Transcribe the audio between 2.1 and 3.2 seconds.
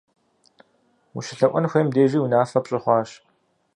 унафэ пщӀы хъуащ.